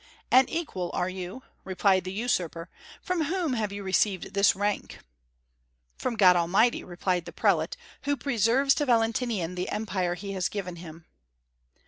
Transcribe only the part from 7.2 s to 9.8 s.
the prelate, "who preserves to Valentinian the